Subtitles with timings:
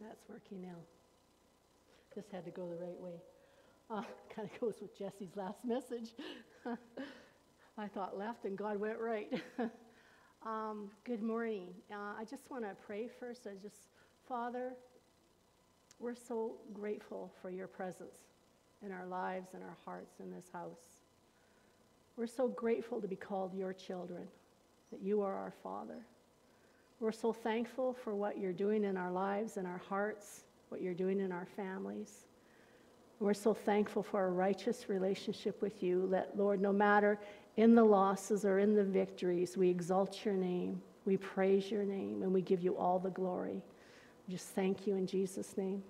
[0.00, 0.76] That's working now.
[2.14, 3.20] This had to go the right way.
[3.90, 4.02] Uh,
[4.34, 6.10] kind of goes with Jesse's last message.
[7.78, 9.32] I thought left and God went right.
[10.46, 11.68] um, good morning.
[11.92, 13.46] Uh, I just want to pray first.
[13.46, 13.88] I just,
[14.28, 14.72] Father,
[15.98, 18.18] we're so grateful for your presence
[18.84, 21.02] in our lives and our hearts in this house.
[22.16, 24.28] We're so grateful to be called your children,
[24.92, 26.04] that you are our Father.
[27.00, 30.94] We're so thankful for what you're doing in our lives and our hearts, what you're
[30.94, 32.26] doing in our families.
[33.20, 37.18] We're so thankful for a righteous relationship with you that, Lord, no matter
[37.56, 42.22] in the losses or in the victories, we exalt your name, we praise your name,
[42.22, 43.62] and we give you all the glory.
[44.28, 45.82] Just thank you in Jesus' name.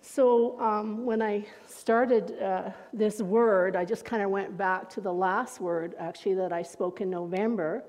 [0.00, 5.00] So, um, when I started uh, this word, I just kind of went back to
[5.00, 7.82] the last word, actually, that I spoke in November.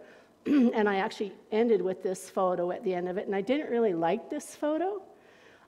[0.74, 3.26] and I actually ended with this photo at the end of it.
[3.26, 5.02] And I didn't really like this photo.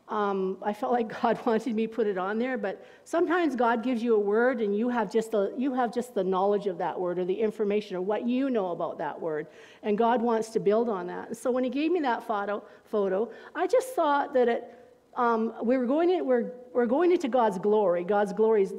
[0.07, 3.83] Um, I felt like God wanted me to put it on there, but sometimes God
[3.83, 6.77] gives you a word and you have just the, you have just the knowledge of
[6.77, 9.47] that word or the information or what you know about that word.
[9.83, 11.29] And God wants to build on that.
[11.29, 14.73] And so when He gave me that photo, photo I just thought that it,
[15.15, 18.03] um, we were going in, we're, we're going into God's glory.
[18.03, 18.73] God's glory is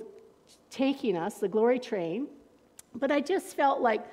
[0.70, 2.28] taking us, the glory train.
[2.94, 4.06] But I just felt like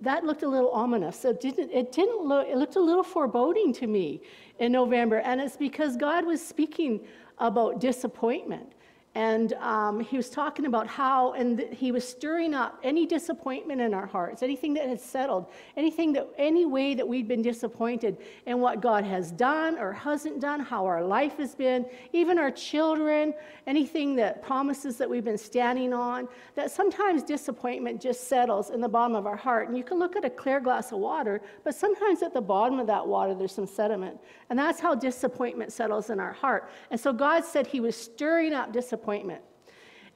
[0.00, 1.24] that looked a little ominous.
[1.24, 4.20] It didn't, it didn't look, it looked a little foreboding to me
[4.58, 5.18] in November.
[5.18, 7.00] And it's because God was speaking
[7.38, 8.72] about disappointment.
[9.16, 13.94] And um, he was talking about how, and he was stirring up any disappointment in
[13.94, 18.60] our hearts, anything that had settled, anything that, any way that we'd been disappointed in
[18.60, 23.32] what God has done or hasn't done, how our life has been, even our children,
[23.66, 28.88] anything that promises that we've been standing on, that sometimes disappointment just settles in the
[28.88, 29.68] bottom of our heart.
[29.68, 32.78] And you can look at a clear glass of water, but sometimes at the bottom
[32.78, 34.20] of that water, there's some sediment.
[34.50, 36.68] And that's how disappointment settles in our heart.
[36.90, 39.42] And so God said he was stirring up disappointment disappointment.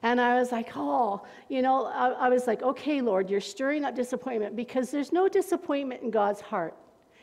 [0.02, 3.84] And I was like, oh, you know, I, I, was like, okay, Lord, you're stirring
[3.84, 6.74] up disappointment because there's no disappointment in God's heart.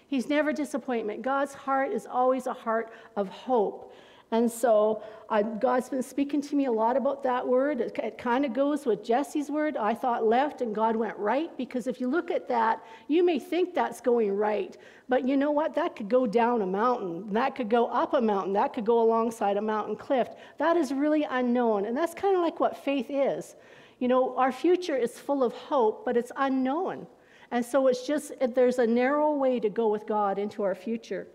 [0.07, 1.23] He's never disappointment.
[1.23, 3.93] God's heart is always a heart of hope.
[4.31, 7.79] And so uh, God's been speaking to me a lot about that word.
[7.79, 9.77] It, it kind of goes with Jesse's word.
[9.77, 13.39] I thought left and God went right because if you look at that, you may
[13.39, 14.75] think that's going right.
[15.07, 15.73] But you know what?
[15.75, 17.31] That could go down a mountain.
[17.31, 18.51] That could go up a mountain.
[18.53, 20.27] That could go alongside a mountain cliff.
[20.57, 21.85] That is really unknown.
[21.85, 23.55] And that's kind of like what faith is.
[23.99, 27.07] You know, our future is full of hope, but it's unknown.
[27.51, 31.27] And so it's just, there's a narrow way to go with God into our future.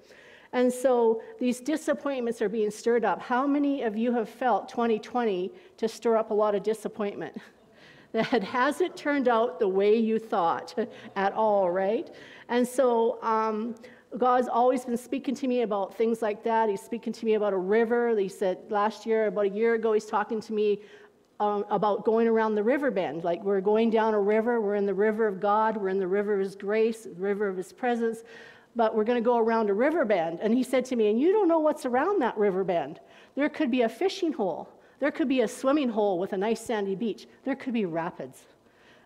[0.53, 3.23] And so these disappointments are being stirred up.
[3.23, 7.37] How many of you have felt 2020 to stir up a lot of disappointment?
[8.13, 10.75] that hasn't turned out the way you thought
[11.17, 12.11] at all, right?
[12.49, 13.75] And so um,
[14.19, 16.69] God's always been speaking to me about things like that.
[16.69, 18.17] He's speaking to me about a river.
[18.19, 20.81] He said last year, about a year ago, he's talking to me
[21.41, 23.25] um, about going around the river bend.
[23.25, 26.07] Like we're going down a river, we're in the river of God, we're in the
[26.07, 28.23] river of His grace, the river of His presence
[28.75, 30.41] but we're going to go around a river bend.
[30.41, 33.01] And he said to me, And you don't know what's around that river bend.
[33.35, 34.69] There could be a fishing hole,
[35.01, 38.43] there could be a swimming hole with a nice sandy beach, there could be rapids.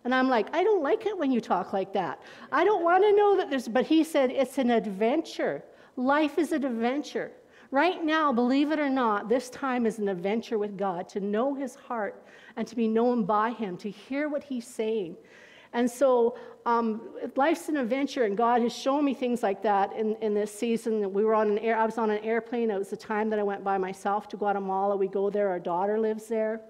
[0.03, 2.21] And I'm like, I don't like it when you talk like that.
[2.51, 5.63] I don't want to know that there's, but he said, it's an adventure.
[5.97, 7.31] Life is an adventure.
[7.71, 11.53] Right now, believe it or not, this time is an adventure with God to know
[11.53, 12.23] his heart
[12.55, 15.17] and to be known by him, to hear what he's saying.
[15.77, 17.01] And so um,
[17.35, 21.13] life's an adventure, and God has shown me things like that in, in this season.
[21.13, 22.71] We were on an air, I was on an airplane.
[22.71, 24.97] It was the time that I went by myself to Guatemala.
[24.97, 26.61] We go there, our daughter lives there.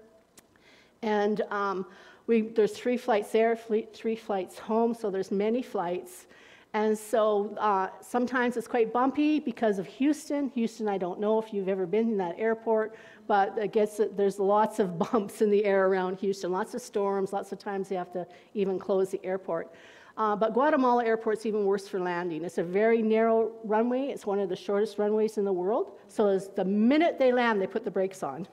[1.00, 1.86] And um,
[2.26, 3.56] we, there's three flights there,
[3.94, 6.26] three flights home, so there's many flights.
[6.74, 10.50] And so uh, sometimes it's quite bumpy because of Houston.
[10.50, 12.94] Houston, I don't know if you've ever been in that airport,
[13.28, 17.32] but it gets, there's lots of bumps in the air around Houston, lots of storms,
[17.32, 19.72] lots of times they have to even close the airport.
[20.18, 22.42] Uh, but Guatemala Airport's even worse for landing.
[22.42, 24.08] It's a very narrow runway.
[24.08, 25.92] It's one of the shortest runways in the world.
[26.08, 28.48] So the minute they land, they put the brakes on.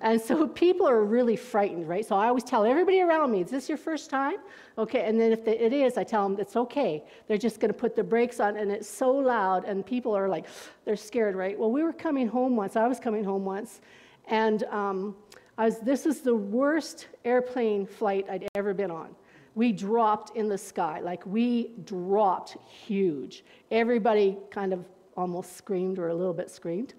[0.00, 2.04] And so people are really frightened, right?
[2.04, 4.38] So I always tell everybody around me, is this your first time?
[4.76, 7.04] Okay, and then if it is, I tell them it's okay.
[7.28, 10.46] They're just to put the brakes on, and it's so loud, and people are like,
[10.84, 11.56] they're scared, right?
[11.56, 12.74] Well, we were coming home once.
[12.74, 13.80] I was coming home once,
[14.28, 15.16] and um,
[15.58, 19.14] was, this is the worst airplane flight I'd ever been on
[19.54, 21.00] we dropped in the sky.
[21.00, 23.44] Like we dropped huge.
[23.70, 24.84] Everybody kind of
[25.16, 26.94] almost screamed or a little bit screamed.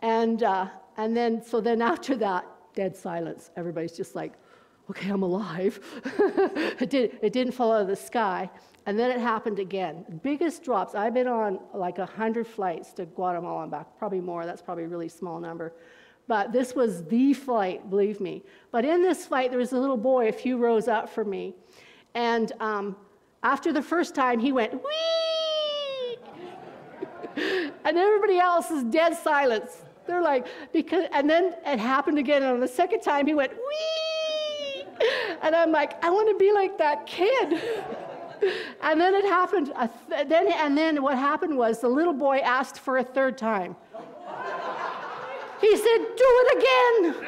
[0.00, 0.66] And, uh,
[0.96, 3.50] and then, so then after that, dead silence.
[3.56, 4.32] Everybody's just like,
[4.90, 5.78] okay, I'm alive.
[6.80, 8.50] it, did, it didn't fall out of the sky.
[8.86, 10.04] And then it happened again.
[10.22, 10.94] Biggest drops.
[10.94, 14.44] I've been on like 100 flights to Guatemala and back, probably more.
[14.44, 15.72] That's probably a really small number.
[16.26, 18.42] But this was the flight, believe me.
[18.70, 21.54] But in this flight, there was a little boy a few rows up from me.
[22.14, 22.96] And um,
[23.42, 26.18] after the first time, he went, wee!
[27.84, 29.82] and everybody else is dead silence.
[30.06, 32.42] They're like, because, and then it happened again.
[32.42, 34.84] And on the second time, he went, wee!
[35.42, 37.62] And I'm like, I want to be like that kid.
[38.82, 39.72] and then it happened.
[40.08, 43.76] Th- then, and then what happened was the little boy asked for a third time.
[45.60, 47.24] He said, Do it again.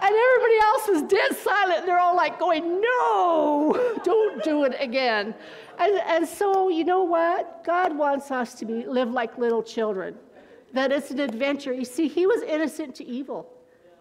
[0.00, 1.86] And everybody else was dead silent.
[1.86, 5.34] They're all like going, No, don't do it again.
[5.78, 7.64] And, and so, you know what?
[7.64, 10.16] God wants us to be, live like little children,
[10.72, 11.72] that it's an adventure.
[11.72, 13.48] You see, he was innocent to evil,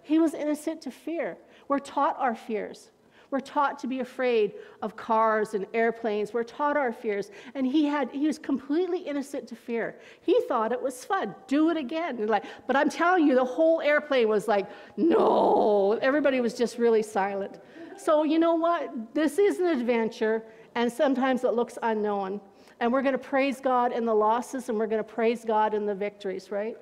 [0.04, 1.38] he was innocent to fear.
[1.68, 2.92] We're taught our fears.
[3.30, 6.34] We're taught to be afraid of cars and airplanes.
[6.34, 7.32] We're taught our fears.
[7.56, 10.00] And he had he was completely innocent to fear.
[10.22, 11.36] He thought it was fun.
[11.48, 12.18] Do it again.
[12.20, 16.00] And like, but I'm telling you, the whole airplane was like, no.
[16.02, 17.60] Everybody was just really silent.
[17.98, 19.14] So you know what?
[19.14, 20.44] This is an adventure,
[20.76, 22.40] and sometimes it looks unknown.
[22.80, 25.74] And we're going to praise God in the losses, and we're going to praise God
[25.74, 26.78] in the victories, right?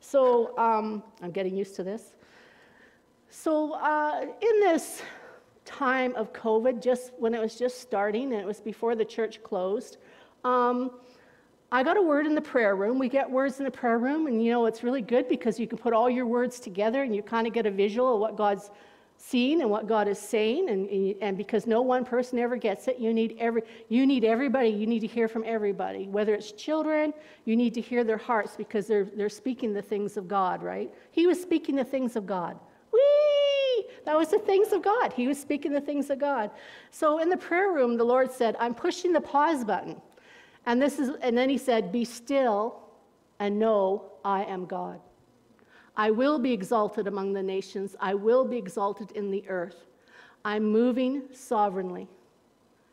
[0.00, 2.14] So um, I'm getting used to this.
[3.30, 5.02] So uh, in this
[5.64, 9.42] time of COVID, just when it was just starting, and it was before the church
[9.42, 9.98] closed.
[10.44, 10.92] Um,
[11.72, 12.98] I got a word in the prayer room.
[12.98, 15.68] We get words in the prayer room, and you know, it's really good because you
[15.68, 18.36] can put all your words together and you kind of get a visual of what
[18.36, 18.70] God's
[19.16, 20.70] seeing and what God is saying.
[20.70, 20.88] And,
[21.22, 24.70] and because no one person ever gets it, you need, every, you need everybody.
[24.70, 26.08] You need to hear from everybody.
[26.08, 27.12] Whether it's children,
[27.44, 30.92] you need to hear their hearts because they're, they're speaking the things of God, right?
[31.12, 32.58] He was speaking the things of God.
[34.04, 35.12] That was the things of God.
[35.12, 36.50] He was speaking the things of God.
[36.90, 40.00] So in the prayer room, the Lord said, I'm pushing the pause button.
[40.66, 42.80] And this is and then he said, Be still
[43.38, 45.00] and know I am God.
[45.96, 47.96] I will be exalted among the nations.
[48.00, 49.86] I will be exalted in the earth.
[50.44, 52.08] I'm moving sovereignly.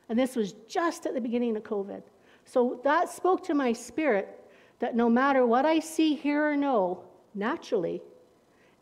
[0.09, 2.01] And this was just at the beginning of COVID.
[2.45, 4.43] So that spoke to my spirit
[4.79, 7.03] that no matter what I see, hear, or know,
[7.33, 8.01] naturally,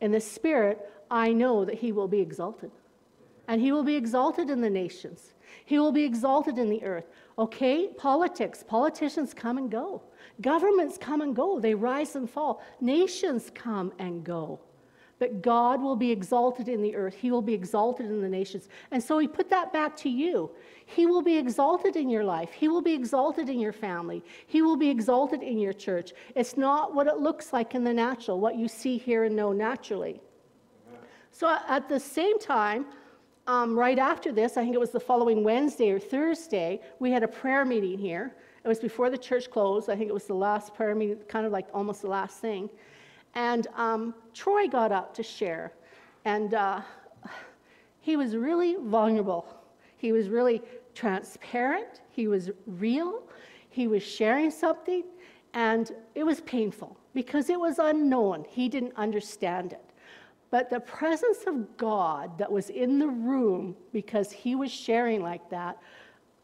[0.01, 2.71] in the spirit, I know that he will be exalted.
[3.47, 5.33] And he will be exalted in the nations.
[5.65, 7.05] He will be exalted in the earth.
[7.37, 10.01] Okay, politics, politicians come and go.
[10.41, 11.59] Governments come and go.
[11.59, 12.63] They rise and fall.
[12.81, 14.59] Nations come and go.
[15.17, 17.15] But God will be exalted in the earth.
[17.15, 18.67] He will be exalted in the nations.
[18.91, 20.51] And so he put that back to you.
[20.85, 22.51] He will be exalted in your life.
[22.51, 24.23] He will be exalted in your family.
[24.47, 26.11] He will be exalted in your church.
[26.35, 29.53] It's not what it looks like in the natural, what you see, hear, and know
[29.53, 30.19] naturally.
[31.35, 32.85] So at the same time,
[33.45, 37.23] um, right after this, I think it was the following Wednesday or Thursday, we had
[37.23, 38.33] a prayer meeting here.
[38.63, 39.89] It was before the church closed.
[39.89, 42.69] I think it was the last prayer meeting, kind of like almost the last thing.
[43.33, 45.73] And um, Troy got up to share.
[46.23, 46.79] And uh,
[47.99, 49.45] he was really vulnerable.
[49.97, 50.61] He was really
[50.93, 51.99] transparent.
[52.11, 53.23] He was real.
[53.69, 55.03] He was sharing something.
[55.53, 58.45] And it was painful because it was unknown.
[58.47, 59.84] He didn't understand it.
[60.55, 65.49] But the presence of God that was in the room because he was sharing like
[65.49, 65.77] that,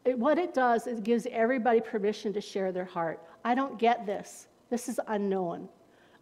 [0.04, 3.22] it, what it does is it gives everybody permission to share their heart.
[3.42, 4.48] I don't get this.
[4.68, 5.66] This is unknown.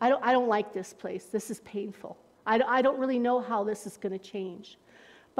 [0.01, 1.25] I don't, I don't like this place.
[1.25, 2.17] This is painful.
[2.47, 4.79] I, I don't really know how this is going to change.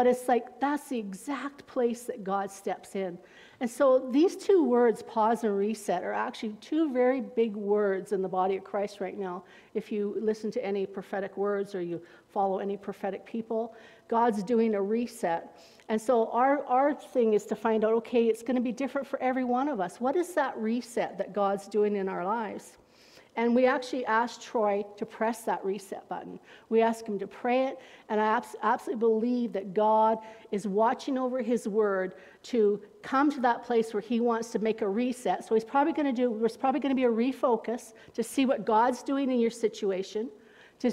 [0.01, 3.19] But it's like that's the exact place that God steps in.
[3.61, 8.23] And so these two words, pause and reset, are actually two very big words in
[8.23, 9.45] the body of Christ right now.
[9.75, 13.75] If you listen to any prophetic words or you follow any prophetic people,
[14.09, 15.59] God's doing a reset.
[15.91, 19.07] And so our, our thing is to find out okay, it's going to be different
[19.07, 20.01] for every one of us.
[20.01, 22.79] What is that reset that God's doing in our lives?
[23.41, 26.39] And we actually asked Troy to press that reset button.
[26.69, 27.79] We asked him to pray it,
[28.11, 30.19] and I absolutely believe that God
[30.53, 34.83] is watching over his word to come to that place where he wants to make
[34.83, 35.43] a reset.
[35.43, 38.45] So he's probably going to do, there's probably going to be a refocus to see
[38.45, 40.29] what God's doing in your situation,
[40.81, 40.93] to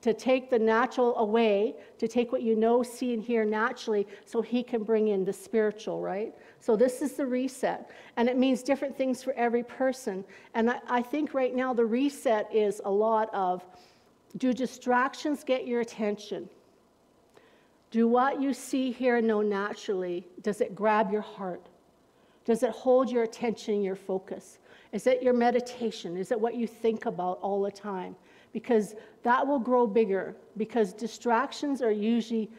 [0.00, 4.40] to take the natural away, to take what you know, see, and hear naturally, so
[4.40, 6.34] He can bring in the spiritual, right?
[6.60, 7.90] So this is the reset.
[8.16, 10.24] And it means different things for every person.
[10.54, 13.64] And I, I think right now the reset is a lot of
[14.36, 16.48] do distractions get your attention?
[17.90, 21.68] Do what you see, hear, and know naturally, does it grab your heart?
[22.44, 24.58] Does it hold your attention, your focus?
[24.92, 26.16] Is it your meditation?
[26.16, 28.16] Is it what you think about all the time?
[28.52, 32.50] Because that will grow bigger because distractions are usually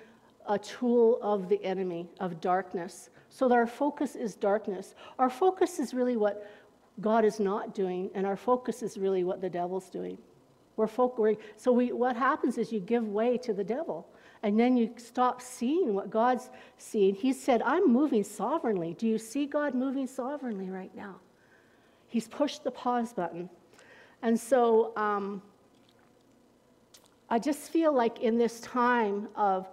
[0.48, 3.10] a tool of the enemy, of darkness.
[3.30, 4.96] So our focus is darkness.
[5.20, 6.50] Our focus is really what
[7.02, 10.18] God is not doing, and our focus is really what the devil's doing.
[10.76, 14.08] We're we're, so we, what happens is you give way to the devil,
[14.44, 17.16] and then you stop seeing what God's seeing.
[17.16, 18.96] He said, I'm moving sovereignly.
[18.98, 21.18] Do you see God moving sovereignly right now?
[22.08, 23.50] He's pushed the pause button.
[24.22, 25.42] And so um,
[27.30, 29.68] I just feel like in this time of,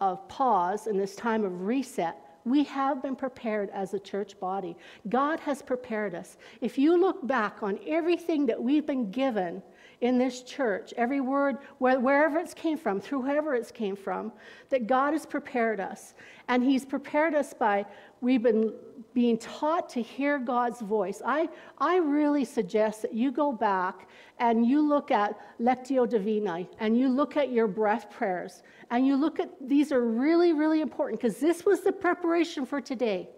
[0.00, 4.76] of pause, in this time of reset, we have been prepared as a church body.
[5.08, 6.36] God has prepared us.
[6.60, 9.62] If you look back on everything that we've been given
[10.02, 14.32] in this church, every word, wherever it's came from, through whoever it's came from,
[14.68, 16.14] that God has prepared us.
[16.48, 17.86] And He's prepared us by,
[18.20, 18.74] we've been
[19.14, 21.22] being taught to hear God's voice.
[21.24, 24.08] I, I really suggest that you go back
[24.40, 29.16] and you look at Lectio Divina and you look at your breath prayers and you
[29.16, 33.28] look at these are really, really important because this was the preparation for today.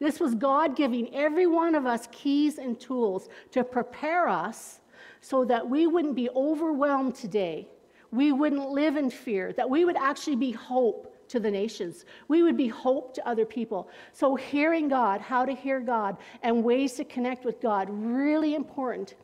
[0.00, 4.80] This was God giving every one of us keys and tools to prepare us
[5.20, 7.68] so that we wouldn't be overwhelmed today.
[8.10, 12.04] We wouldn't live in fear, that we would actually be hope to the nations.
[12.28, 13.88] We would be hope to other people.
[14.12, 19.14] So, hearing God, how to hear God, and ways to connect with God, really important.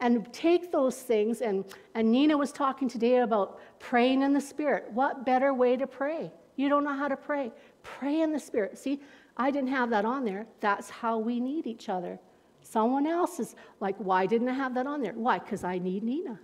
[0.00, 4.90] And take those things, and, and Nina was talking today about praying in the Spirit.
[4.92, 6.30] What better way to pray?
[6.56, 7.52] You don't know how to pray.
[7.82, 8.78] Pray in the Spirit.
[8.78, 9.00] See,
[9.36, 10.46] I didn't have that on there.
[10.60, 12.18] That's how we need each other.
[12.62, 15.14] Someone else is like, why didn't I have that on there?
[15.14, 15.38] Why?
[15.38, 16.38] Because I need Nina.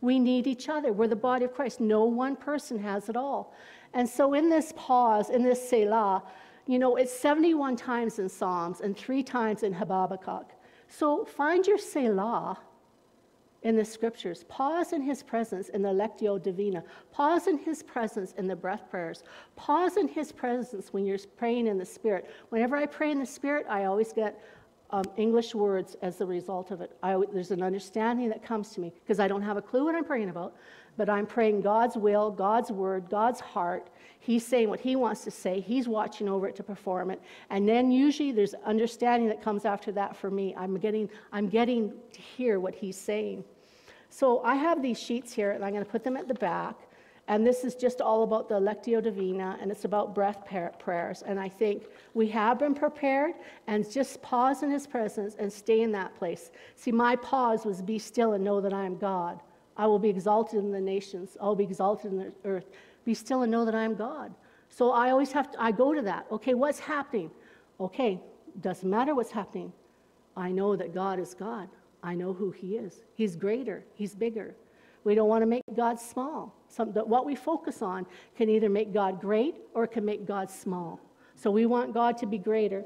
[0.00, 0.92] We need each other.
[0.92, 1.80] We're the body of Christ.
[1.80, 3.54] No one person has it all.
[3.94, 6.22] And so, in this pause, in this Selah,
[6.66, 10.52] you know, it's 71 times in Psalms and three times in Habakkuk.
[10.88, 12.58] So, find your Selah
[13.62, 14.44] in the scriptures.
[14.48, 16.84] Pause in his presence in the Lectio Divina.
[17.10, 19.24] Pause in his presence in the breath prayers.
[19.56, 22.30] Pause in his presence when you're praying in the Spirit.
[22.50, 24.40] Whenever I pray in the Spirit, I always get
[24.90, 26.96] um, English words as a result of it.
[27.02, 29.94] I, there's an understanding that comes to me because I don't have a clue what
[29.94, 30.54] I'm praying about,
[30.98, 33.88] but I'm praying God's will, God's word, God's heart.
[34.18, 37.22] He's saying what He wants to say, He's watching over it to perform it.
[37.48, 40.54] And then usually there's understanding that comes after that for me.
[40.56, 43.44] I'm getting, I'm getting to hear what He's saying.
[44.10, 46.76] So I have these sheets here, and I'm going to put them at the back.
[47.28, 50.46] And this is just all about the Lectio Divina, and it's about breath
[50.78, 51.22] prayers.
[51.22, 53.34] And I think we have been prepared,
[53.66, 56.50] and just pause in His presence and stay in that place.
[56.74, 59.40] See, my pause was be still and know that I am God.
[59.78, 62.66] I will be exalted in the nations, I will be exalted in the earth.
[63.04, 64.34] Be still and know that I am God.
[64.68, 66.26] So I always have to, I go to that.
[66.30, 67.30] Okay, what's happening?
[67.80, 68.20] Okay,
[68.60, 69.72] doesn't matter what's happening.
[70.36, 71.68] I know that God is God.
[72.02, 73.00] I know who He is.
[73.14, 74.54] He's greater, He's bigger.
[75.04, 76.54] We don't want to make God small.
[76.68, 78.04] Some, what we focus on
[78.36, 81.00] can either make God great or can make God small.
[81.34, 82.84] So we want God to be greater.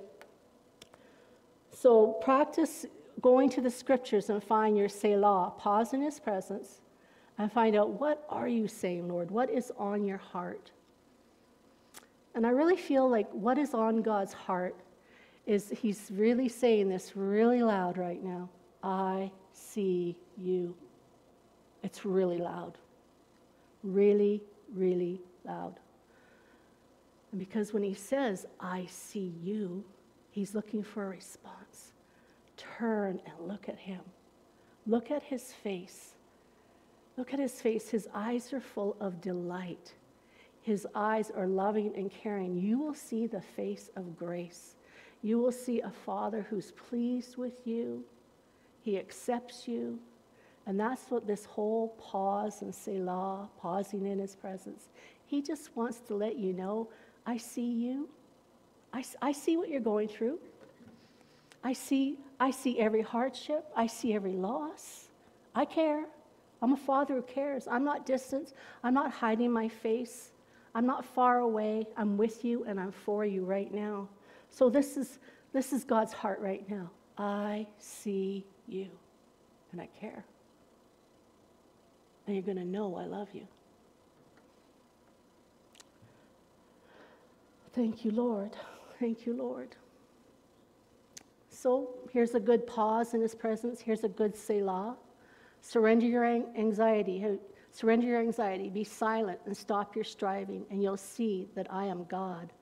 [1.73, 2.87] So practice
[3.23, 6.82] going to the scriptures and find your Selah, pause in his presence,
[7.43, 9.31] and find out what are you saying, Lord?
[9.31, 10.71] What is on your heart?
[12.37, 14.77] And I really feel like what is on God's heart
[15.45, 18.49] is he's really saying this really loud right now.
[18.83, 20.75] I see you.
[21.83, 22.79] It's really loud.
[23.83, 24.41] Really,
[24.73, 25.75] really loud.
[27.33, 29.85] And because when he says, I see you,
[30.31, 31.93] he's looking for a response.
[32.57, 34.01] Turn and look at him.
[34.87, 36.15] Look at his face.
[37.17, 37.89] Look at his face.
[37.91, 39.95] His eyes are full of delight.
[40.63, 42.57] His eyes are loving and caring.
[42.57, 44.77] You will see the face of grace.
[45.23, 48.05] You will see a father who's pleased with you.
[48.81, 49.99] He accepts you.
[50.67, 54.89] And that's what this whole pause and Selah, pausing in his presence,
[55.27, 56.89] he just wants to let you know
[57.27, 58.09] I see you.
[58.93, 60.39] I, I see what you're going through.
[61.65, 63.65] I see, I see every hardship.
[63.77, 65.09] I see every loss.
[65.55, 66.07] I care.
[66.63, 67.67] I'm a father who cares.
[67.69, 68.55] I'm not distant.
[68.85, 70.31] I'm not hiding my face.
[70.75, 71.87] I'm not far away.
[71.97, 74.09] I'm with you and I'm for you right now.
[74.49, 75.19] So this is
[75.53, 76.91] this is God's heart right now.
[77.19, 78.89] I see you
[79.73, 80.25] and I care
[82.27, 83.47] and you're going to know I love you.
[87.75, 88.57] Thank you, Lord.
[89.01, 89.75] Thank you, Lord.
[91.51, 93.81] So here's a good pause in His presence.
[93.81, 94.97] Here's a good Selah.
[95.63, 97.25] Surrender your anxiety.
[97.71, 98.69] Surrender your anxiety.
[98.69, 102.53] Be silent and stop your striving, and you'll see that I am God.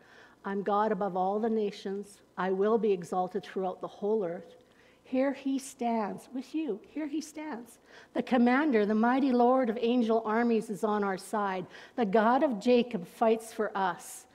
[0.44, 2.20] I'm God above all the nations.
[2.36, 4.54] I will be exalted throughout the whole earth.
[5.02, 6.78] Here he stands with you.
[6.88, 7.78] Here he stands.
[8.14, 11.66] The commander, the mighty Lord of angel armies, is on our side.
[11.96, 14.26] The God of Jacob fights for us.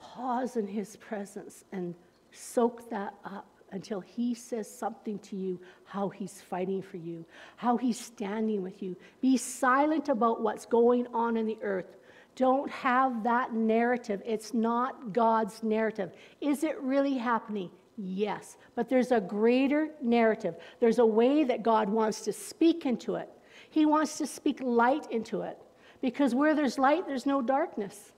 [0.00, 1.94] Pause in his presence and
[2.30, 7.24] soak that up until he says something to you how he's fighting for you,
[7.56, 8.96] how he's standing with you.
[9.20, 11.96] Be silent about what's going on in the earth.
[12.36, 14.22] Don't have that narrative.
[14.24, 16.12] It's not God's narrative.
[16.40, 17.70] Is it really happening?
[17.96, 20.54] Yes, but there's a greater narrative.
[20.78, 23.28] There's a way that God wants to speak into it.
[23.70, 25.58] He wants to speak light into it
[26.00, 28.12] because where there's light, there's no darkness.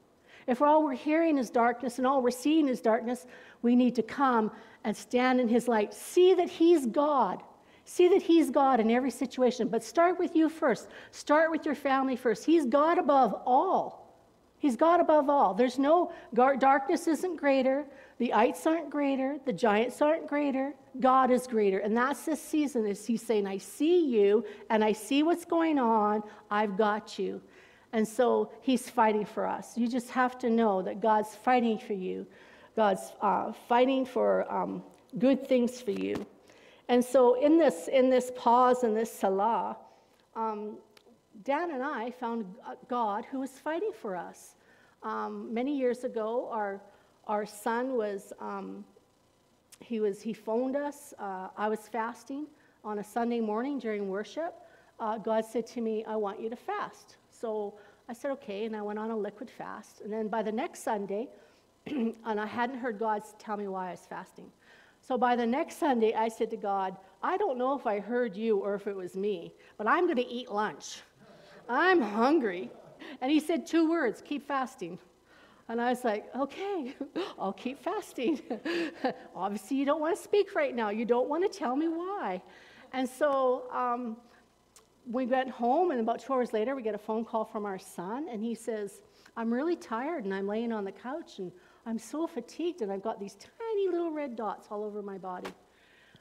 [0.46, 3.26] If all we're hearing is darkness and all we're seeing is darkness,
[3.62, 4.50] we need to come
[4.84, 5.94] and stand in His light.
[5.94, 7.42] See that He's God.
[7.84, 9.68] See that He's God in every situation.
[9.68, 10.88] But start with you first.
[11.10, 12.44] Start with your family first.
[12.44, 14.00] He's God above all.
[14.58, 15.54] He's God above all.
[15.54, 17.86] There's no darkness isn't greater.
[18.18, 21.78] The ites aren't greater, the giants aren't greater, God is greater.
[21.78, 25.78] And that's this season is he's saying, I see you and I see what's going
[25.78, 27.40] on, I've got you.
[27.92, 29.76] And so he's fighting for us.
[29.76, 32.26] You just have to know that God's fighting for you.
[32.76, 34.82] God's uh, fighting for um,
[35.18, 36.26] good things for you.
[36.88, 39.76] And so in this, in this pause in this Selah,
[40.36, 40.76] um,
[41.44, 42.44] Dan and I found
[42.88, 44.54] God who was fighting for us.
[45.02, 46.80] Um, many years ago, our
[47.30, 48.84] our son was, um,
[49.78, 51.14] he was, he phoned us.
[51.16, 52.46] Uh, I was fasting
[52.82, 54.54] on a Sunday morning during worship.
[54.98, 57.18] Uh, God said to me, I want you to fast.
[57.40, 57.74] So
[58.08, 60.00] I said, okay, and I went on a liquid fast.
[60.02, 61.28] And then by the next Sunday,
[61.86, 64.50] and I hadn't heard God tell me why I was fasting.
[65.00, 68.36] So by the next Sunday, I said to God, I don't know if I heard
[68.36, 71.00] you or if it was me, but I'm going to eat lunch.
[71.68, 72.70] I'm hungry.
[73.20, 74.98] And he said two words keep fasting.
[75.68, 76.94] And I was like, okay,
[77.38, 78.40] I'll keep fasting.
[79.36, 80.90] Obviously, you don't want to speak right now.
[80.90, 82.42] You don't want to tell me why.
[82.92, 84.16] And so um,
[85.06, 87.78] we went home, and about two hours later, we get a phone call from our
[87.78, 89.02] son, and he says,
[89.36, 91.50] I'm really tired, and I'm laying on the couch, and
[91.86, 95.50] I'm so fatigued, and I've got these tiny little red dots all over my body.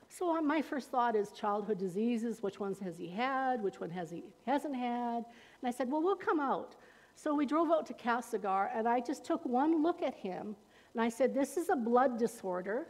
[0.07, 2.41] So uh, my first thought is childhood diseases.
[2.41, 3.61] Which ones has he had?
[3.61, 5.17] Which one has he hasn't had?
[5.17, 6.75] And I said, well, we'll come out.
[7.15, 10.55] So we drove out to Castlegar, and I just took one look at him,
[10.93, 12.87] and I said, This is a blood disorder.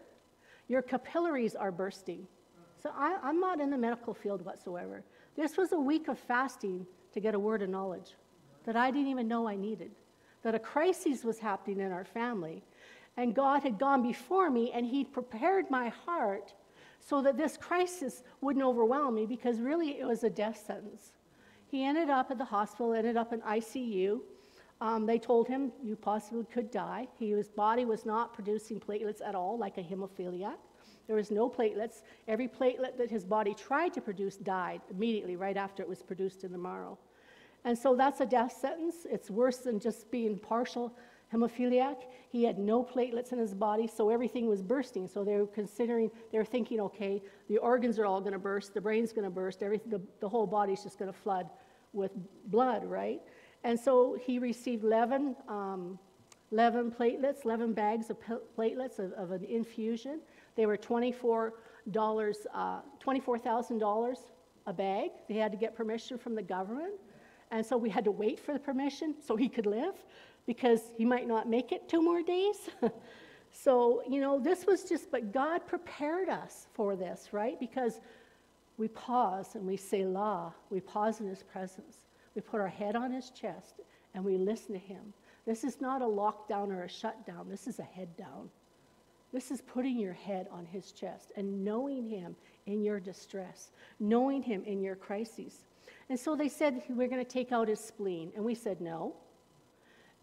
[0.68, 2.28] Your capillaries are bursting.
[2.82, 5.04] So I, I'm not in the medical field whatsoever.
[5.40, 8.16] This was a week of fasting to get a word of knowledge
[8.66, 9.92] that I didn't even know I needed,
[10.44, 12.62] that a crisis was happening in our family.
[13.16, 16.54] And God had gone before me, and He'd prepared my heart
[17.00, 21.14] so that this crisis wouldn't overwhelm me because really it was a death sentence.
[21.72, 24.20] He ended up at the hospital, ended up in ICU.
[24.82, 27.08] Um, they told him you possibly could die.
[27.18, 30.58] His body was not producing platelets at all, like a hemophiliac.
[31.10, 32.04] There was no platelets.
[32.28, 36.44] Every platelet that his body tried to produce died immediately, right after it was produced
[36.44, 37.00] in the marrow.
[37.66, 39.08] And so that's a death sentence.
[39.10, 40.96] It's worse than just being partial
[41.34, 42.04] hemophiliac.
[42.30, 45.08] He had no platelets in his body, so everything was bursting.
[45.08, 48.76] So they were considering, they were thinking, okay, the organs are all going to burst,
[48.76, 51.50] the brain's going to burst, everything, the, the whole body's just going to flood
[51.92, 52.12] with
[52.46, 53.20] blood, right?
[53.64, 55.98] And so he received 11, um,
[56.52, 58.18] 11 platelets, 11 bags of
[58.58, 60.20] platelets of, of, an infusion.
[60.56, 61.52] They were $24,
[61.92, 64.16] uh, $24,000
[64.66, 65.12] a bag.
[65.28, 66.94] They had to get permission from the government.
[67.52, 69.96] And so we had to wait for the permission so he could live
[70.46, 72.70] because he might not make it two more days.
[73.52, 77.60] so, you know, this was just, but God prepared us for this, right?
[77.60, 78.00] Because
[78.78, 80.52] we pause and we say La.
[80.70, 82.06] We pause in his presence.
[82.34, 83.82] We put our head on his chest
[84.14, 85.14] and we listen to him.
[85.46, 87.48] This is not a lockdown or a shutdown.
[87.50, 88.50] This is a head down.
[89.32, 94.42] This is putting your head on his chest and knowing him in your distress, knowing
[94.42, 95.66] him in your crises.
[96.10, 98.32] And so they said, We're going to take out his spleen.
[98.36, 99.16] And we said, No.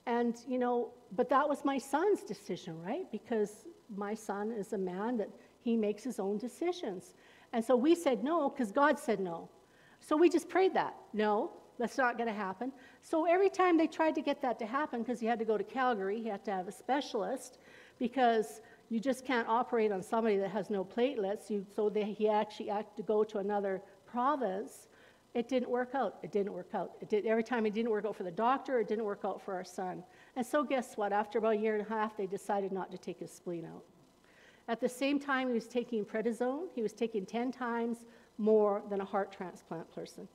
[0.06, 3.10] And, you know, but that was my son's decision, right?
[3.10, 3.64] Because
[3.96, 5.28] my son is a man that
[5.60, 7.14] he makes his own decisions.
[7.52, 9.48] And so we said no because God said no.
[10.00, 10.94] So we just prayed that.
[11.12, 12.72] No, that's not going to happen.
[13.02, 15.58] So every time they tried to get that to happen, because he had to go
[15.58, 17.58] to Calgary, he had to have a specialist,
[17.98, 21.50] because you just can't operate on somebody that has no platelets.
[21.50, 24.88] You, so they, he actually had to go to another province.
[25.34, 26.18] It didn't work out.
[26.22, 26.92] It didn't work out.
[27.00, 29.42] It did, every time it didn't work out for the doctor, it didn't work out
[29.42, 30.02] for our son.
[30.36, 31.12] And so, guess what?
[31.12, 33.84] After about a year and a half, they decided not to take his spleen out.
[34.68, 36.68] At the same time, he was taking prednisone.
[36.74, 38.04] He was taking 10 times
[38.38, 40.28] more than a heart transplant person.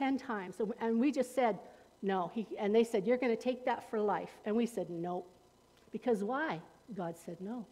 [0.00, 0.56] 10 times.
[0.80, 1.58] And we just said,
[2.00, 2.30] no.
[2.34, 4.30] He, and they said, you're going to take that for life.
[4.46, 5.24] And we said, no.
[5.92, 6.58] Because why?
[6.96, 7.66] God said no.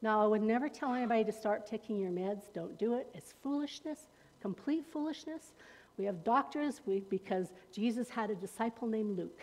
[0.00, 2.44] Now, I would never tell anybody to start taking your meds.
[2.54, 3.06] Don't do it.
[3.12, 4.08] It's foolishness,
[4.40, 5.52] complete foolishness.
[5.98, 9.40] We have doctors we, because Jesus had a disciple named Luke.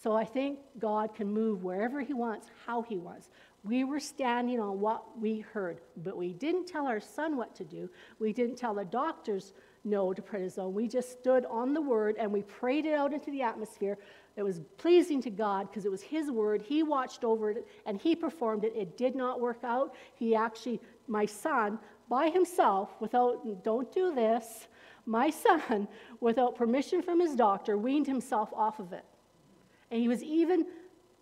[0.00, 3.28] So I think God can move wherever He wants, how He wants.
[3.64, 7.64] We were standing on what we heard, but we didn't tell our son what to
[7.64, 7.90] do.
[8.20, 9.52] We didn't tell the doctors
[9.84, 10.72] no to prednisone.
[10.72, 13.98] We just stood on the word and we prayed it out into the atmosphere.
[14.36, 16.62] It was pleasing to God because it was His word.
[16.62, 18.72] He watched over it and He performed it.
[18.76, 19.94] It did not work out.
[20.14, 21.78] He actually, my son,
[22.10, 24.66] by himself, without, don't do this,
[25.06, 25.88] my son,
[26.20, 29.04] without permission from his doctor, weaned himself off of it.
[29.90, 30.66] And he was even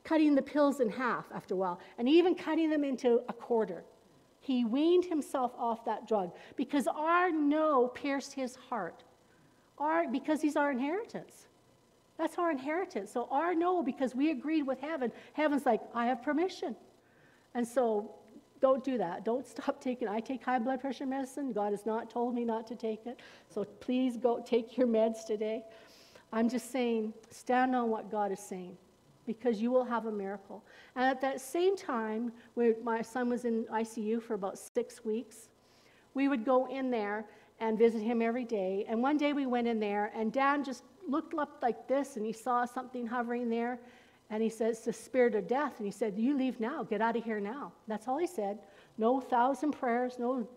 [0.03, 3.85] cutting the pills in half after a while, and even cutting them into a quarter.
[4.49, 9.05] He weaned himself off that drug because our no pierced his heart.
[9.77, 11.49] Our, because he's our inheritance.
[12.17, 13.13] That's our inheritance.
[13.13, 16.75] So our no, because we agreed with heaven, heaven's like, I have permission.
[17.55, 18.15] And so
[18.63, 19.23] don't do that.
[19.23, 20.09] Don't stop taking.
[20.09, 21.53] I take high blood pressure medicine.
[21.53, 23.21] God has not told me not to take it.
[23.51, 25.63] So please go take your meds today.
[26.33, 28.79] I'm just saying, stand on what God is saying
[29.29, 30.65] because you will have a miracle.
[30.97, 35.51] And at that same time, when my son was in ICU for about six weeks,
[36.15, 37.27] we would go in there
[37.61, 38.87] and visit him every day.
[38.89, 42.25] And one day we went in there, and Dan just looked up like this, and
[42.25, 43.79] he saw something hovering there.
[44.31, 45.75] And he says, the spirit of death.
[45.77, 46.83] And he said, You leave now.
[46.83, 47.73] Get out of here now.
[47.87, 48.59] That's all he said.
[48.97, 50.49] No thousand prayers, no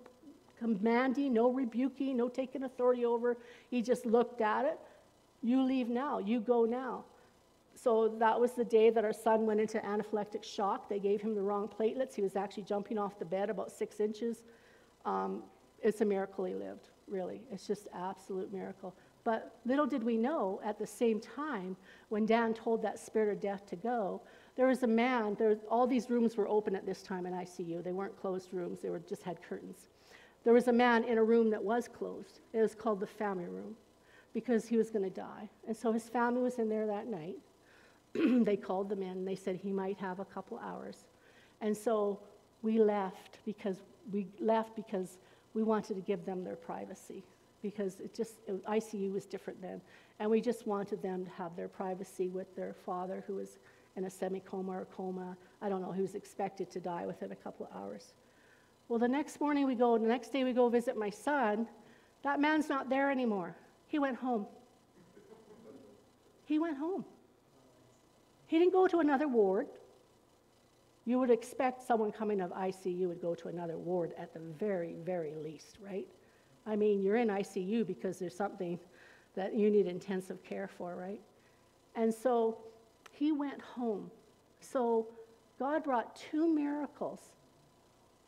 [0.59, 3.37] commanding, no rebuking, no taking authority over.
[3.69, 4.79] He just looked at it.
[5.41, 6.19] You leave now.
[6.19, 7.05] You go now.
[7.81, 10.87] So that was the day that our son went into anaphylactic shock.
[10.87, 12.13] They gave him the wrong platelets.
[12.13, 14.43] He was actually jumping off the bed about six inches.
[15.03, 15.41] Um,
[15.81, 17.41] it's a miracle he lived, really.
[17.51, 18.93] It's just absolute miracle.
[19.23, 21.75] But little did we know at the same time,
[22.09, 24.21] when Dan told that spirit of death to go,
[24.55, 27.83] there was a man, there, all these rooms were open at this time in ICU.
[27.83, 29.87] They weren't closed rooms, they were, just had curtains.
[30.43, 32.41] There was a man in a room that was closed.
[32.53, 33.75] It was called the family room
[34.35, 35.49] because he was going to die.
[35.67, 37.37] And so his family was in there that night.
[38.43, 39.25] they called them in.
[39.25, 41.05] They said he might have a couple hours.
[41.61, 42.19] And so
[42.61, 43.77] we left because
[44.11, 45.17] we left because
[45.53, 47.23] we wanted to give them their privacy
[47.61, 49.81] because it just it, ICU was different then,
[50.19, 53.59] and we just wanted them to have their privacy with their father who was
[53.95, 55.37] in a semi-coma or coma.
[55.61, 55.91] I don't know.
[55.91, 58.13] He was expected to die within a couple of hours.
[58.87, 59.97] Well, the next morning we go.
[59.97, 61.67] The next day we go visit my son.
[62.23, 63.55] That man's not there anymore.
[63.87, 64.45] He went home.
[66.45, 67.05] He went home.
[68.51, 69.67] He didn't go to another ward.
[71.05, 74.97] You would expect someone coming of ICU would go to another ward at the very,
[75.05, 76.05] very least, right?
[76.67, 78.77] I mean, you're in ICU because there's something
[79.35, 81.21] that you need intensive care for, right?
[81.95, 82.57] And so
[83.13, 84.11] he went home.
[84.59, 85.07] So
[85.57, 87.21] God brought two miracles.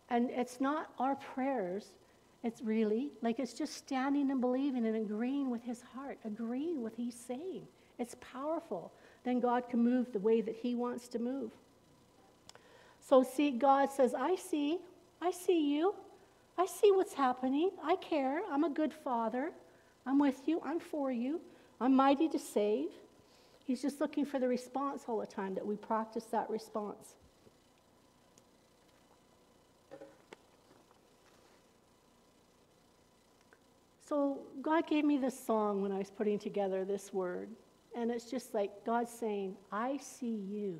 [0.09, 1.95] And it's not our prayers,
[2.43, 6.95] it's really like it's just standing and believing and agreeing with his heart, agreeing with
[6.95, 7.67] he's saying.
[7.99, 11.51] It's powerful then God can move the way that He wants to move.
[12.99, 14.79] So, see, God says, I see,
[15.21, 15.95] I see you.
[16.57, 17.71] I see what's happening.
[17.83, 18.41] I care.
[18.51, 19.51] I'm a good father.
[20.05, 20.61] I'm with you.
[20.63, 21.41] I'm for you.
[21.81, 22.89] I'm mighty to save.
[23.65, 27.15] He's just looking for the response all the time that we practice that response.
[34.07, 37.49] So, God gave me this song when I was putting together this word.
[37.95, 40.79] And it's just like God saying, I see you.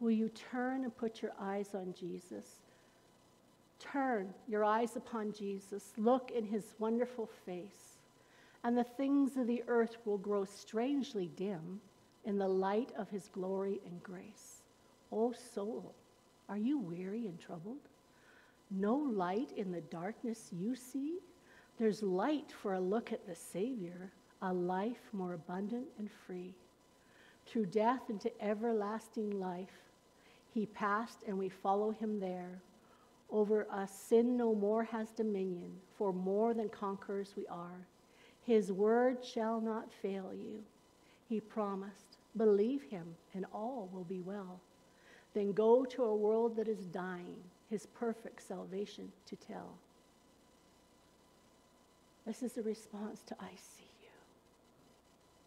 [0.00, 2.46] Will you turn and put your eyes on Jesus?
[3.78, 5.92] Turn your eyes upon Jesus.
[5.96, 7.98] Look in his wonderful face.
[8.62, 11.80] And the things of the earth will grow strangely dim
[12.24, 14.62] in the light of his glory and grace.
[15.12, 15.94] O oh, soul,
[16.48, 17.88] are you weary and troubled?
[18.70, 21.18] No light in the darkness you see?
[21.78, 24.10] There's light for a look at the Savior
[24.44, 26.52] a life more abundant and free.
[27.46, 29.80] Through death into everlasting life,
[30.52, 32.60] he passed and we follow him there.
[33.30, 37.86] Over us, sin no more has dominion, for more than conquerors we are.
[38.46, 40.62] His word shall not fail you.
[41.26, 44.60] He promised, believe him, and all will be well.
[45.32, 47.38] Then go to a world that is dying,
[47.70, 49.70] his perfect salvation to tell.
[52.26, 53.83] This is the response to I see.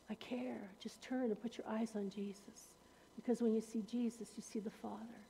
[0.10, 0.70] I care.
[0.80, 2.70] Just turn and put your eyes on Jesus.
[3.16, 5.22] Because when you see Jesus, you see the Father.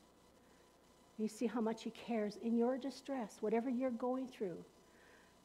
[1.18, 4.58] You see how much He cares in your distress, whatever you're going through.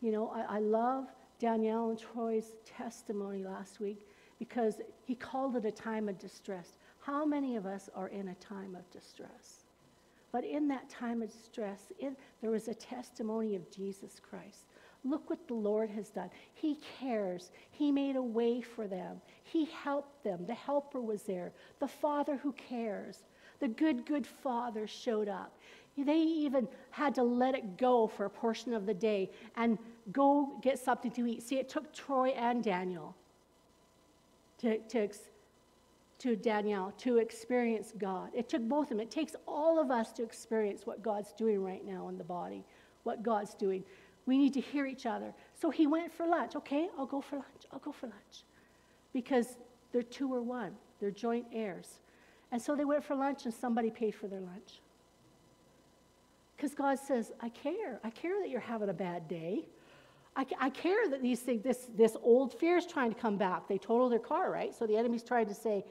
[0.01, 1.07] You know, I, I love
[1.39, 4.07] Danielle and Troy's testimony last week
[4.39, 6.77] because he called it a time of distress.
[7.01, 9.65] How many of us are in a time of distress?
[10.33, 14.67] But in that time of distress, it, there was a testimony of Jesus Christ.
[15.05, 16.31] Look what the Lord has done.
[16.55, 17.51] He cares.
[17.71, 19.21] He made a way for them.
[19.43, 20.47] He helped them.
[20.47, 21.53] The helper was there.
[21.81, 23.25] The Father who cares.
[23.59, 25.57] The good, good Father showed up.
[25.97, 29.79] They even had to let it go for a portion of the day and
[30.11, 31.43] go get something to eat.
[31.43, 33.15] See, it took Troy and Daniel
[34.59, 35.09] to, to,
[36.21, 38.31] to Danielle to experience God.
[38.33, 39.01] It took both of them.
[39.01, 42.65] It takes all of us to experience what God's doing right now in the body,
[43.03, 43.85] what God's doing.
[44.27, 45.35] We need to hear each other.
[45.61, 46.55] So he went for lunch.
[46.57, 47.67] Okay, I'll go for lunch.
[47.73, 48.45] I'll go for lunch.
[49.13, 49.57] Because
[49.93, 51.99] they're two or one, they're joint heirs.
[52.51, 54.81] And so they went for lunch and somebody paid for their lunch.
[56.57, 57.99] Because God says, I care.
[58.05, 59.67] I care that you're having a bad day.
[60.37, 63.69] I, I, care that these things, this, this old fear is trying to come back.
[63.69, 64.75] They totaled their car, right?
[64.75, 65.85] So the enemy's trying to say,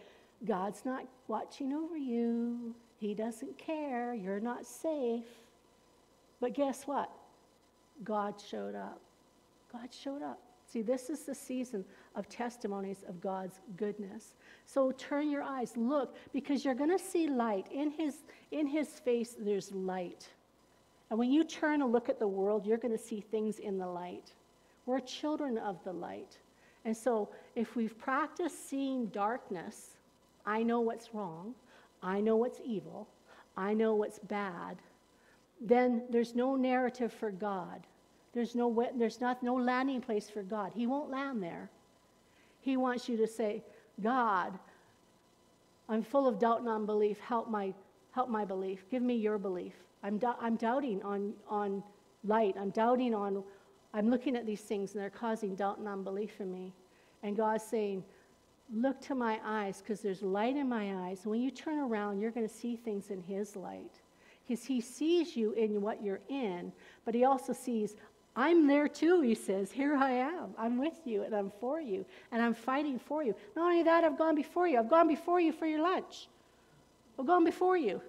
[0.45, 2.73] God's not watching over you.
[2.97, 4.13] He doesn't care.
[4.15, 5.25] You're not safe.
[6.39, 7.11] But guess what?
[8.03, 9.01] God showed up.
[9.71, 10.39] God showed up.
[10.71, 11.83] See, this is the season
[12.15, 14.35] of testimonies of God's goodness.
[14.65, 17.67] So turn your eyes, look, because you're going to see light.
[17.73, 18.15] In his,
[18.51, 20.29] in his face, there's light.
[21.09, 23.77] And when you turn and look at the world, you're going to see things in
[23.77, 24.31] the light.
[24.85, 26.37] We're children of the light.
[26.85, 29.97] And so if we've practiced seeing darkness,
[30.45, 31.53] I know what's wrong,
[32.01, 33.07] I know what's evil,
[33.57, 34.77] I know what's bad,
[35.61, 37.85] then there's no narrative for God.
[38.33, 40.71] There's no, there's not, no landing place for God.
[40.75, 41.69] He won't land there.
[42.61, 43.63] He wants you to say,
[44.01, 44.57] God,
[45.87, 47.19] I'm full of doubt and unbelief.
[47.19, 47.73] Help my,
[48.11, 48.85] help my belief.
[48.89, 49.73] Give me your belief.
[50.03, 51.83] I'm, do- I'm doubting on, on
[52.23, 52.55] light.
[52.59, 53.43] I'm doubting on,
[53.93, 56.73] I'm looking at these things and they're causing doubt and unbelief in me.
[57.23, 58.03] And God's saying,
[58.73, 61.25] Look to my eyes because there's light in my eyes.
[61.25, 64.00] When you turn around, you're going to see things in His light.
[64.51, 66.73] Because He sees you in what you're in,
[67.05, 67.95] but He also sees,
[68.35, 69.71] I'm there too, He says.
[69.71, 70.49] Here I am.
[70.57, 73.33] I'm with you and I'm for you and I'm fighting for you.
[73.55, 74.77] Not only that, I've gone before you.
[74.77, 76.27] I've gone before you for your lunch.
[77.17, 78.01] I've gone before you.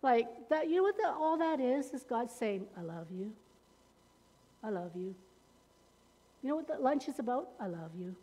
[0.00, 1.90] Like that, you know what the, all that is?
[1.90, 3.30] Is God saying, I love you.
[4.64, 5.14] I love you.
[6.40, 7.50] You know what the lunch is about?
[7.60, 8.16] I love you.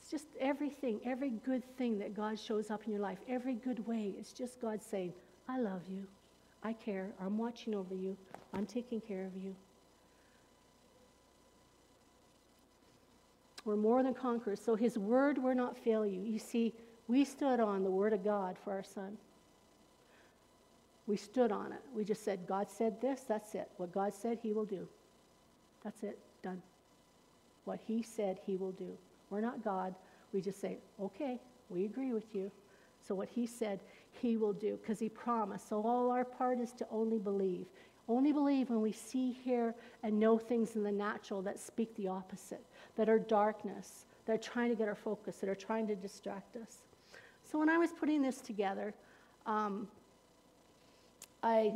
[0.00, 3.86] It's just everything, every good thing that God shows up in your life, every good
[3.86, 4.14] way.
[4.18, 5.12] It's just God saying,
[5.48, 6.06] I love you.
[6.62, 7.10] I care.
[7.20, 8.16] I'm watching over you.
[8.52, 9.54] I'm taking care of you.
[13.64, 14.60] We're more than conquerors.
[14.60, 16.20] So his word will not fail you.
[16.20, 16.74] You see,
[17.08, 19.16] we stood on the word of God for our son.
[21.06, 21.80] We stood on it.
[21.94, 23.68] We just said, God said this, that's it.
[23.76, 24.88] What God said, He will do.
[25.82, 26.62] That's it, done.
[27.66, 28.96] What He said, He will do.
[29.28, 29.94] We're not God.
[30.32, 32.50] We just say, okay, we agree with you.
[33.06, 33.80] So what He said,
[34.20, 35.68] He will do because He promised.
[35.68, 37.66] So all our part is to only believe.
[38.08, 42.08] Only believe when we see, hear, and know things in the natural that speak the
[42.08, 42.64] opposite,
[42.96, 46.56] that are darkness, that are trying to get our focus, that are trying to distract
[46.56, 46.78] us.
[47.50, 48.94] So when I was putting this together,
[49.46, 49.88] um,
[51.42, 51.72] I,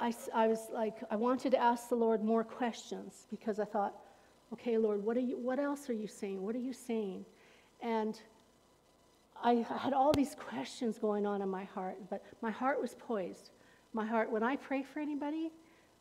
[0.00, 3.94] I, I was like, I wanted to ask the Lord more questions because I thought,
[4.52, 6.42] okay, Lord, what, are you, what else are you saying?
[6.42, 7.24] What are you saying?
[7.80, 8.20] And
[9.42, 13.50] I had all these questions going on in my heart, but my heart was poised.
[13.92, 15.50] My heart, when I pray for anybody,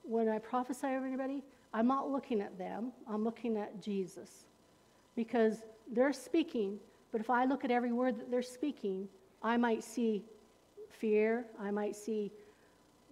[0.04, 1.44] when I prophesy over anybody,
[1.74, 4.46] I'm not looking at them, I'm looking at Jesus.
[5.16, 5.58] Because
[5.92, 6.80] they're speaking,
[7.12, 9.08] but if I look at every word that they're speaking,
[9.44, 10.26] I might see
[10.90, 12.32] fear, I might see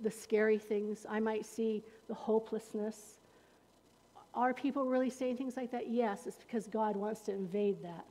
[0.02, 1.06] the scary things.
[1.10, 3.20] I might see the hopelessness.
[4.34, 5.90] Are people really saying things like that?
[5.90, 8.06] Yes, it's because God wants to invade that.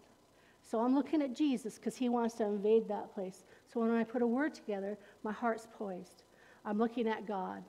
[0.73, 3.45] So I'm looking at Jesus because he wants to invade that place.
[3.71, 6.23] So when I put a word together, my heart's poised.
[6.65, 7.63] I'm looking at God.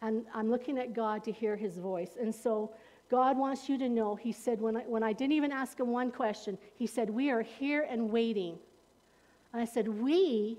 [0.00, 2.12] And I'm looking at God to hear his voice.
[2.20, 2.70] And so
[3.10, 5.88] God wants you to know, he said, when I, when I didn't even ask him
[5.88, 8.60] one question, he said, We are here and waiting.
[9.52, 10.56] And I said, We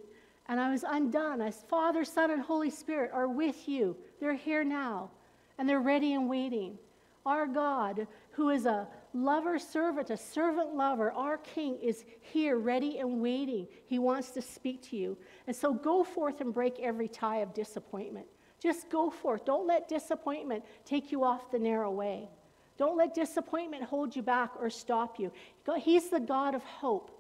[0.50, 1.40] and I was undone.
[1.40, 3.96] As Father, Son, and Holy Spirit are with you.
[4.20, 5.10] They're here now,
[5.58, 6.78] and they're ready and waiting.
[7.26, 13.00] Our God, who is a lover servant, a servant lover, our King is here, ready
[13.00, 13.68] and waiting.
[13.86, 15.18] He wants to speak to you.
[15.48, 18.28] And so go forth and break every tie of disappointment.
[18.62, 19.46] Just go forth.
[19.46, 22.30] Don't let disappointment take you off the narrow way.
[22.78, 25.32] Don't let disappointment hold you back or stop you.
[25.78, 27.18] He's the God of hope.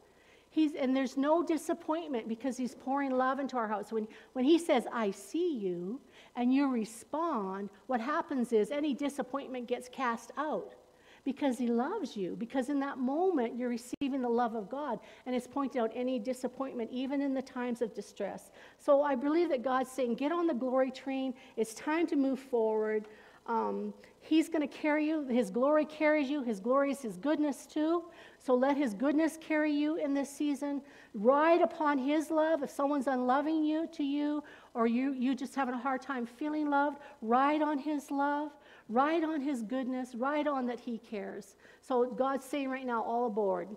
[0.49, 3.91] He's, and there's no disappointment because he's pouring love into our hearts.
[3.91, 6.01] When, when he says, I see you,
[6.36, 10.75] and you respond, what happens is any disappointment gets cast out
[11.23, 12.36] because He loves you.
[12.38, 16.19] Because in that moment, you're receiving the love of God, and it's pointing out any
[16.19, 18.51] disappointment, even in the times of distress.
[18.77, 21.34] So I believe that God's saying, Get on the glory train.
[21.57, 23.07] It's time to move forward.
[23.47, 25.27] Um, he's going to carry you.
[25.27, 26.43] His glory carries you.
[26.43, 28.03] His glory is His goodness too.
[28.39, 30.81] So let His goodness carry you in this season.
[31.13, 32.63] Ride upon His love.
[32.63, 36.69] If someone's unloving you to you, or you you just having a hard time feeling
[36.69, 38.51] loved, ride on His love.
[38.91, 40.15] Ride on His goodness.
[40.15, 41.56] Ride on that He cares.
[41.82, 43.69] So God's saying right now, all aboard.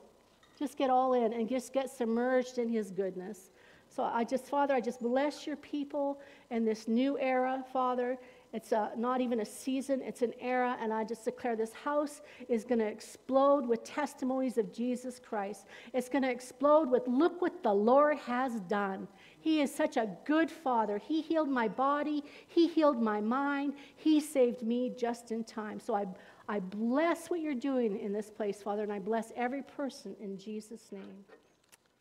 [0.59, 3.51] Just get all in and just get submerged in His goodness.
[3.89, 8.19] So I just, Father, I just bless your people in this new era, Father.
[8.55, 10.77] It's a, not even a season, it's an era.
[10.81, 15.67] And I just declare this house is going to explode with testimonies of Jesus Christ.
[15.93, 19.09] It's going to explode with, look what the Lord has done.
[19.41, 20.99] He is such a good father.
[20.99, 25.81] He healed my body, He healed my mind, He saved me just in time.
[25.81, 26.07] So I,
[26.49, 30.39] I bless what you're doing in this place, Father, and I bless every person in
[30.39, 31.25] Jesus' name.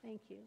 [0.03, 0.37] Thank you.